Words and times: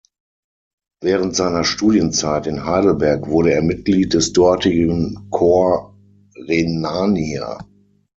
Während 1.03 1.35
seiner 1.35 1.63
Studienzeit 1.63 2.47
in 2.47 2.65
Heidelberg 2.65 3.27
wurde 3.27 3.53
er 3.53 3.61
Mitglied 3.61 4.15
des 4.15 4.33
dortigen 4.33 5.27
Corps 5.29 5.93
Rhenania. 6.35 7.59